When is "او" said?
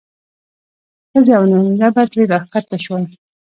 1.37-1.43